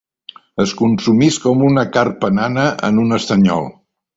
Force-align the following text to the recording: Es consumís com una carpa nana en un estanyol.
Es 0.63 0.71
consumís 0.79 1.37
com 1.45 1.63
una 1.69 1.85
carpa 1.99 2.33
nana 2.41 2.67
en 2.89 2.99
un 3.07 3.21
estanyol. 3.23 3.71